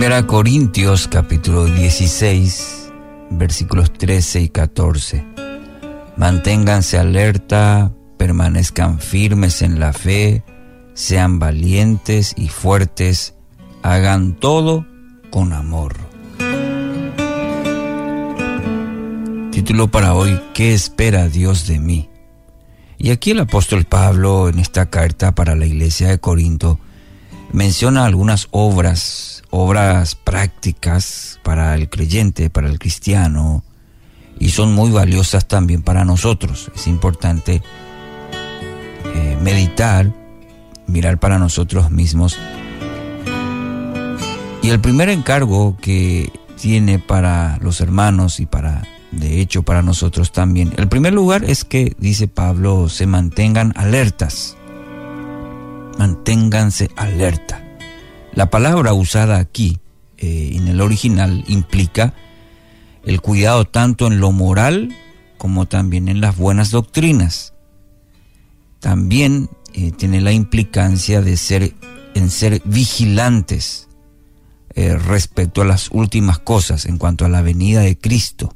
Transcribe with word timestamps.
Primera 0.00 0.26
Corintios 0.26 1.08
capítulo 1.08 1.66
16, 1.66 2.90
versículos 3.32 3.92
13 3.92 4.40
y 4.40 4.48
14. 4.48 5.26
Manténganse 6.16 6.96
alerta, 6.96 7.92
permanezcan 8.16 8.98
firmes 8.98 9.60
en 9.60 9.78
la 9.78 9.92
fe, 9.92 10.42
sean 10.94 11.38
valientes 11.38 12.32
y 12.34 12.48
fuertes, 12.48 13.34
hagan 13.82 14.40
todo 14.40 14.86
con 15.28 15.52
amor. 15.52 15.96
Título 19.52 19.90
para 19.90 20.14
hoy, 20.14 20.40
¿qué 20.54 20.72
espera 20.72 21.28
Dios 21.28 21.66
de 21.66 21.78
mí? 21.78 22.08
Y 22.96 23.10
aquí 23.10 23.32
el 23.32 23.40
apóstol 23.40 23.84
Pablo 23.84 24.48
en 24.48 24.60
esta 24.60 24.88
carta 24.88 25.34
para 25.34 25.54
la 25.56 25.66
iglesia 25.66 26.08
de 26.08 26.18
Corinto 26.18 26.80
menciona 27.52 28.04
algunas 28.04 28.48
obras, 28.50 29.42
obras 29.50 30.14
prácticas 30.14 31.40
para 31.42 31.74
el 31.74 31.88
creyente, 31.88 32.50
para 32.50 32.68
el 32.68 32.78
cristiano, 32.78 33.64
y 34.38 34.50
son 34.50 34.72
muy 34.72 34.90
valiosas 34.90 35.46
también 35.48 35.82
para 35.82 36.04
nosotros. 36.04 36.70
Es 36.74 36.86
importante 36.86 37.62
eh, 39.04 39.38
meditar, 39.42 40.12
mirar 40.86 41.18
para 41.18 41.38
nosotros 41.38 41.90
mismos. 41.90 42.38
Y 44.62 44.70
el 44.70 44.80
primer 44.80 45.08
encargo 45.08 45.76
que 45.80 46.32
tiene 46.60 46.98
para 46.98 47.58
los 47.60 47.80
hermanos 47.80 48.40
y 48.40 48.46
para, 48.46 48.82
de 49.10 49.40
hecho, 49.40 49.62
para 49.62 49.82
nosotros 49.82 50.32
también, 50.32 50.72
el 50.76 50.88
primer 50.88 51.12
lugar 51.12 51.44
es 51.44 51.64
que, 51.64 51.94
dice 51.98 52.28
Pablo, 52.28 52.88
se 52.88 53.06
mantengan 53.06 53.72
alertas 53.76 54.56
manténganse 56.30 56.90
alerta. 56.94 57.60
La 58.34 58.50
palabra 58.50 58.92
usada 58.92 59.38
aquí 59.38 59.80
eh, 60.16 60.52
en 60.54 60.68
el 60.68 60.80
original 60.80 61.44
implica 61.48 62.14
el 63.04 63.20
cuidado 63.20 63.64
tanto 63.64 64.06
en 64.06 64.20
lo 64.20 64.30
moral 64.30 64.94
como 65.38 65.66
también 65.66 66.08
en 66.08 66.20
las 66.20 66.36
buenas 66.36 66.70
doctrinas. 66.70 67.54
También 68.78 69.50
eh, 69.74 69.90
tiene 69.90 70.20
la 70.20 70.30
implicancia 70.30 71.20
de 71.20 71.36
ser 71.36 71.74
en 72.14 72.30
ser 72.30 72.62
vigilantes 72.64 73.88
eh, 74.74 74.96
respecto 74.96 75.62
a 75.62 75.64
las 75.64 75.88
últimas 75.90 76.38
cosas 76.38 76.86
en 76.86 76.96
cuanto 76.96 77.24
a 77.24 77.28
la 77.28 77.42
venida 77.42 77.80
de 77.80 77.98
Cristo. 77.98 78.54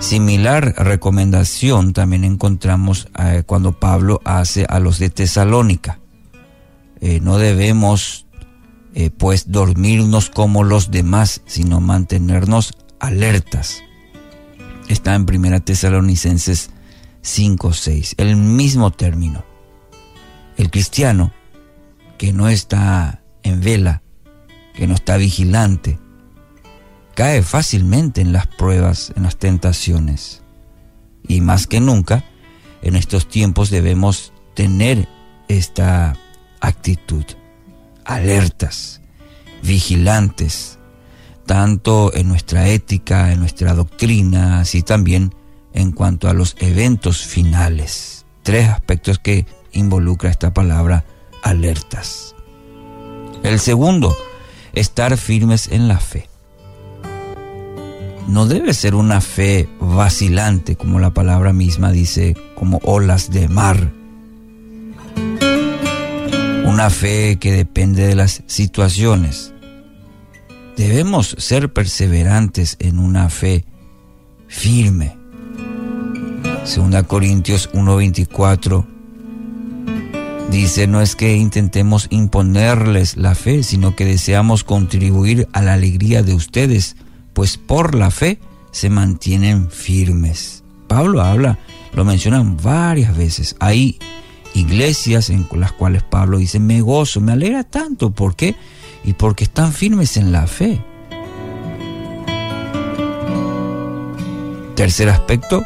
Similar 0.00 0.74
recomendación 0.78 1.92
también 1.92 2.24
encontramos 2.24 3.08
eh, 3.18 3.42
cuando 3.44 3.78
Pablo 3.78 4.22
hace 4.24 4.64
a 4.66 4.80
los 4.80 4.98
de 4.98 5.10
Tesalónica. 5.10 6.00
Eh, 7.02 7.20
no 7.20 7.36
debemos 7.36 8.26
eh, 8.94 9.10
pues 9.10 9.52
dormirnos 9.52 10.30
como 10.30 10.64
los 10.64 10.90
demás, 10.90 11.42
sino 11.44 11.80
mantenernos 11.80 12.72
alertas. 12.98 13.82
Está 14.88 15.14
en 15.14 15.26
1 15.28 15.60
Tesalonicenses 15.60 16.70
5, 17.20 17.72
6, 17.74 18.14
el 18.16 18.36
mismo 18.36 18.90
término. 18.90 19.44
El 20.56 20.70
cristiano 20.70 21.30
que 22.16 22.32
no 22.32 22.48
está 22.48 23.22
en 23.42 23.60
vela, 23.60 24.02
que 24.74 24.86
no 24.86 24.94
está 24.94 25.18
vigilante, 25.18 25.98
cae 27.20 27.42
fácilmente 27.42 28.22
en 28.22 28.32
las 28.32 28.46
pruebas, 28.46 29.12
en 29.14 29.24
las 29.24 29.36
tentaciones. 29.36 30.40
Y 31.28 31.42
más 31.42 31.66
que 31.66 31.78
nunca, 31.78 32.24
en 32.80 32.96
estos 32.96 33.28
tiempos 33.28 33.68
debemos 33.68 34.32
tener 34.54 35.06
esta 35.46 36.16
actitud, 36.62 37.24
alertas, 38.06 39.02
vigilantes, 39.62 40.78
tanto 41.44 42.10
en 42.14 42.26
nuestra 42.26 42.68
ética, 42.68 43.34
en 43.34 43.40
nuestra 43.40 43.74
doctrina, 43.74 44.60
así 44.60 44.82
también 44.82 45.34
en 45.74 45.92
cuanto 45.92 46.26
a 46.26 46.32
los 46.32 46.56
eventos 46.58 47.18
finales. 47.26 48.24
Tres 48.42 48.70
aspectos 48.70 49.18
que 49.18 49.44
involucra 49.72 50.30
esta 50.30 50.54
palabra 50.54 51.04
alertas. 51.42 52.34
El 53.42 53.60
segundo, 53.60 54.16
estar 54.72 55.18
firmes 55.18 55.68
en 55.68 55.86
la 55.86 56.00
fe 56.00 56.29
no 58.30 58.46
debe 58.46 58.72
ser 58.74 58.94
una 58.94 59.20
fe 59.20 59.68
vacilante, 59.80 60.76
como 60.76 61.00
la 61.00 61.12
palabra 61.12 61.52
misma 61.52 61.90
dice, 61.90 62.36
como 62.54 62.78
olas 62.84 63.30
de 63.30 63.48
mar. 63.48 63.90
Una 66.64 66.90
fe 66.90 67.38
que 67.40 67.50
depende 67.50 68.06
de 68.06 68.14
las 68.14 68.44
situaciones. 68.46 69.52
Debemos 70.76 71.34
ser 71.38 71.72
perseverantes 71.72 72.76
en 72.78 73.00
una 73.00 73.28
fe 73.30 73.64
firme. 74.46 75.16
Segunda 76.64 77.02
Corintios 77.02 77.68
1:24 77.72 78.86
dice, 80.50 80.86
no 80.86 81.00
es 81.00 81.16
que 81.16 81.36
intentemos 81.36 82.06
imponerles 82.10 83.16
la 83.16 83.34
fe, 83.34 83.64
sino 83.64 83.96
que 83.96 84.04
deseamos 84.04 84.62
contribuir 84.62 85.48
a 85.52 85.62
la 85.62 85.72
alegría 85.72 86.22
de 86.22 86.34
ustedes 86.34 86.96
pues 87.40 87.56
por 87.56 87.94
la 87.94 88.10
fe 88.10 88.38
se 88.70 88.90
mantienen 88.90 89.70
firmes. 89.70 90.62
Pablo 90.88 91.22
habla, 91.22 91.58
lo 91.94 92.04
mencionan 92.04 92.58
varias 92.58 93.16
veces. 93.16 93.56
Hay 93.60 93.98
iglesias 94.52 95.30
en 95.30 95.48
las 95.54 95.72
cuales 95.72 96.02
Pablo 96.02 96.36
dice, 96.36 96.60
me 96.60 96.82
gozo, 96.82 97.22
me 97.22 97.32
alegra 97.32 97.64
tanto. 97.64 98.10
¿Por 98.10 98.36
qué? 98.36 98.56
Y 99.04 99.14
porque 99.14 99.44
están 99.44 99.72
firmes 99.72 100.18
en 100.18 100.32
la 100.32 100.46
fe. 100.46 100.84
Tercer 104.76 105.08
aspecto, 105.08 105.64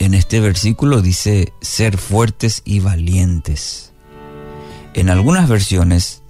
en 0.00 0.12
este 0.12 0.40
versículo 0.40 1.02
dice 1.02 1.52
ser 1.60 1.98
fuertes 1.98 2.62
y 2.64 2.80
valientes. 2.80 3.92
En 4.92 5.08
algunas 5.08 5.48
versiones 5.48 6.24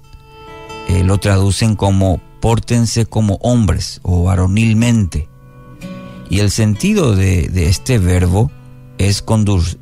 eh, 0.89 1.03
lo 1.03 1.17
traducen 1.17 1.77
como 1.77 2.21
pórtense 2.41 3.07
como 3.07 3.35
hombres 3.37 4.01
o 4.03 4.25
varonilmente. 4.25 5.29
Y 6.31 6.41
el 6.41 6.51
sentido 6.51 7.17
de, 7.17 7.51
este 7.69 7.99
verbo 7.99 8.51
es 8.99 9.25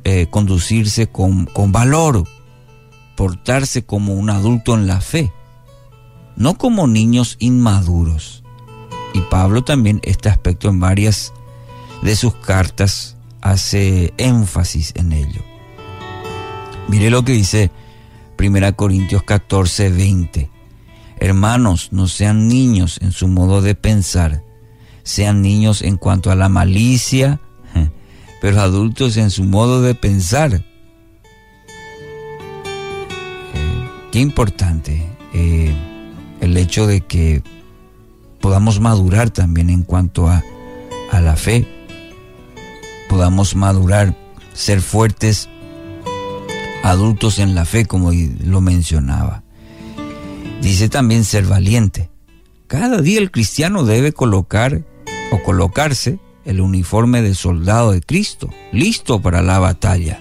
eh, 0.03 0.27
conducirse 0.29 1.07
con, 1.07 1.45
con 1.45 1.71
valor, 1.71 2.23
portarse 3.15 3.85
como 3.85 4.13
un 4.13 4.29
adulto 4.29 4.75
en 4.75 4.87
la 4.87 5.01
fe, 5.01 5.31
no 6.35 6.57
como 6.57 6.87
niños 6.87 7.35
inmaduros. 7.39 8.43
Y 9.13 9.21
Pablo 9.21 9.63
también 9.63 9.99
este 10.03 10.29
aspecto 10.29 10.69
en 10.69 10.79
varias 10.79 11.33
de 12.01 12.15
sus 12.15 12.35
cartas 12.35 13.17
hace 13.41 14.13
énfasis 14.17 14.93
en 14.95 15.11
ello. 15.11 15.41
Mire 16.87 17.09
lo 17.09 17.25
que 17.25 17.33
dice 17.33 17.71
1 18.39 18.75
Corintios 18.75 19.23
14, 19.23 19.89
20. 19.89 20.56
Hermanos, 21.19 21.89
no 21.91 22.07
sean 22.07 22.47
niños 22.47 22.99
en 23.01 23.11
su 23.11 23.27
modo 23.27 23.61
de 23.61 23.73
pensar, 23.75 24.43
sean 25.03 25.41
niños 25.41 25.81
en 25.81 25.97
cuanto 25.97 26.29
a 26.31 26.35
la 26.35 26.47
malicia, 26.47 27.41
pero 28.41 28.61
adultos 28.61 29.17
en 29.17 29.31
su 29.31 29.43
modo 29.43 29.81
de 29.81 29.95
pensar. 29.95 30.53
Eh, 30.53 30.63
qué 34.11 34.19
importante 34.19 35.03
eh, 35.33 35.75
el 36.39 36.55
hecho 36.55 36.85
de 36.85 37.01
que 37.01 37.41
podamos 38.39 38.79
madurar 38.79 39.31
también 39.31 39.71
en 39.71 39.83
cuanto 39.83 40.27
a, 40.27 40.43
a 41.11 41.19
la 41.19 41.35
fe, 41.35 41.67
podamos 43.09 43.55
madurar, 43.55 44.15
ser 44.53 44.81
fuertes, 44.81 45.49
adultos 46.83 47.39
en 47.39 47.55
la 47.55 47.65
fe, 47.65 47.85
como 47.85 48.11
lo 48.13 48.61
mencionaba. 48.61 49.46
Dice 50.61 50.89
también 50.89 51.23
ser 51.23 51.45
valiente. 51.45 52.09
Cada 52.67 53.01
día 53.01 53.19
el 53.19 53.31
cristiano 53.31 53.83
debe 53.83 54.11
colocar 54.11 54.83
o 55.31 55.41
colocarse 55.43 56.19
el 56.45 56.61
uniforme 56.61 57.21
de 57.21 57.35
soldado 57.35 57.91
de 57.91 58.01
Cristo, 58.01 58.49
listo 58.71 59.21
para 59.21 59.41
la 59.41 59.59
batalla. 59.59 60.19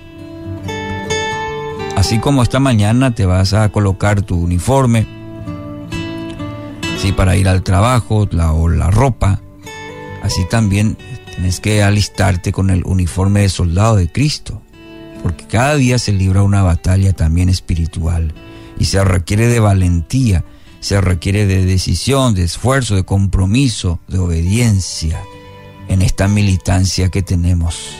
Así 1.96 2.18
como 2.18 2.42
esta 2.42 2.60
mañana 2.60 3.14
te 3.14 3.26
vas 3.26 3.54
a 3.54 3.68
colocar 3.70 4.22
tu 4.22 4.36
uniforme, 4.36 5.06
sí, 6.98 7.12
para 7.12 7.36
ir 7.36 7.48
al 7.48 7.62
trabajo 7.62 8.28
la, 8.30 8.52
o 8.52 8.68
la 8.68 8.90
ropa, 8.90 9.40
así 10.22 10.42
también 10.50 10.98
tienes 11.32 11.60
que 11.60 11.82
alistarte 11.82 12.52
con 12.52 12.70
el 12.70 12.84
uniforme 12.84 13.40
de 13.40 13.48
soldado 13.48 13.96
de 13.96 14.10
Cristo, 14.10 14.62
porque 15.22 15.46
cada 15.46 15.76
día 15.76 15.98
se 15.98 16.12
libra 16.12 16.42
una 16.42 16.62
batalla 16.62 17.12
también 17.12 17.48
espiritual 17.48 18.34
y 18.78 18.86
se 18.86 19.02
requiere 19.04 19.46
de 19.46 19.60
valentía, 19.60 20.44
se 20.80 21.00
requiere 21.00 21.46
de 21.46 21.64
decisión, 21.64 22.34
de 22.34 22.44
esfuerzo, 22.44 22.94
de 22.94 23.04
compromiso, 23.04 24.00
de 24.08 24.18
obediencia 24.18 25.22
en 25.88 26.02
esta 26.02 26.28
militancia 26.28 27.08
que 27.08 27.22
tenemos. 27.22 27.90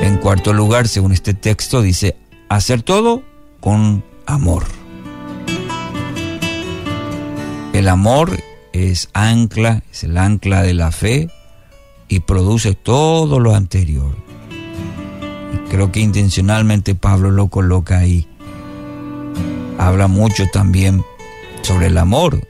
En 0.00 0.16
cuarto 0.18 0.52
lugar, 0.52 0.88
según 0.88 1.12
este 1.12 1.34
texto, 1.34 1.82
dice, 1.82 2.16
hacer 2.48 2.82
todo 2.82 3.22
con 3.60 4.04
amor. 4.26 4.64
El 7.72 7.88
amor 7.88 8.38
es 8.72 9.08
ancla, 9.12 9.82
es 9.90 10.04
el 10.04 10.16
ancla 10.16 10.62
de 10.62 10.74
la 10.74 10.92
fe 10.92 11.28
y 12.08 12.20
produce 12.20 12.74
todo 12.74 13.40
lo 13.40 13.54
anterior. 13.54 14.27
Creo 15.70 15.92
que 15.92 16.00
intencionalmente 16.00 16.94
Pablo 16.94 17.30
lo 17.30 17.48
coloca 17.48 17.98
ahí. 17.98 18.26
Habla 19.78 20.08
mucho 20.08 20.46
también 20.52 21.04
sobre 21.62 21.86
el 21.88 21.98
amor. 21.98 22.46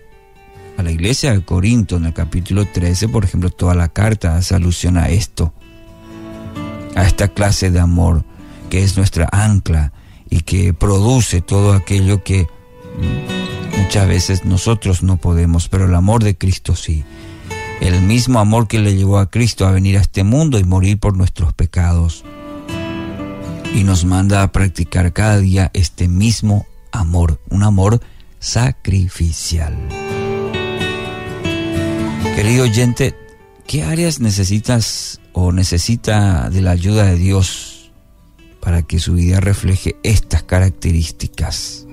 A 0.76 0.82
la 0.82 0.92
iglesia 0.92 1.32
de 1.32 1.44
Corinto, 1.44 1.96
en 1.96 2.04
el 2.04 2.14
capítulo 2.14 2.64
13, 2.64 3.08
por 3.08 3.24
ejemplo, 3.24 3.50
toda 3.50 3.74
la 3.74 3.88
carta 3.88 4.36
hace 4.36 4.54
alusión 4.54 4.96
a 4.96 5.08
esto, 5.08 5.52
a 6.94 7.04
esta 7.04 7.28
clase 7.28 7.70
de 7.70 7.80
amor 7.80 8.24
que 8.68 8.82
es 8.82 8.96
nuestra 8.96 9.28
ancla 9.32 9.92
y 10.30 10.42
que 10.42 10.74
produce 10.74 11.40
todo 11.40 11.72
aquello 11.72 12.22
que 12.22 12.46
muchas 13.78 14.06
veces 14.06 14.44
nosotros 14.44 15.02
no 15.02 15.16
podemos, 15.16 15.68
pero 15.68 15.86
el 15.86 15.94
amor 15.94 16.22
de 16.22 16.36
Cristo 16.36 16.76
sí. 16.76 17.04
El 17.80 18.02
mismo 18.02 18.40
amor 18.40 18.68
que 18.68 18.78
le 18.78 18.96
llevó 18.96 19.18
a 19.18 19.30
Cristo 19.30 19.66
a 19.66 19.70
venir 19.70 19.96
a 19.96 20.00
este 20.00 20.24
mundo 20.24 20.58
y 20.58 20.64
morir 20.64 20.98
por 20.98 21.16
nuestros 21.16 21.52
pecados. 21.54 22.24
Y 23.74 23.84
nos 23.84 24.04
manda 24.04 24.42
a 24.42 24.52
practicar 24.52 25.12
cada 25.12 25.38
día 25.38 25.70
este 25.74 26.08
mismo 26.08 26.66
amor, 26.92 27.40
un 27.50 27.62
amor 27.62 28.00
sacrificial. 28.40 29.76
Querido 32.34 32.64
oyente, 32.64 33.14
¿qué 33.66 33.82
áreas 33.82 34.20
necesitas 34.20 35.20
o 35.32 35.52
necesita 35.52 36.50
de 36.50 36.62
la 36.62 36.70
ayuda 36.70 37.04
de 37.04 37.16
Dios 37.16 37.90
para 38.60 38.82
que 38.82 39.00
su 39.00 39.14
vida 39.14 39.40
refleje 39.40 39.96
estas 40.02 40.42
características? 40.44 41.86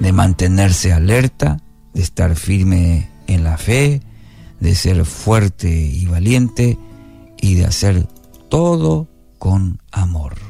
De 0.00 0.12
mantenerse 0.12 0.92
alerta, 0.92 1.60
de 1.94 2.02
estar 2.02 2.36
firme 2.36 3.08
en 3.26 3.44
la 3.44 3.56
fe, 3.56 4.02
de 4.60 4.74
ser 4.74 5.04
fuerte 5.04 5.68
y 5.68 6.06
valiente 6.06 6.78
y 7.40 7.54
de 7.54 7.66
hacer 7.66 8.06
todo 8.48 9.08
con 9.38 9.78
amor. 9.92 10.45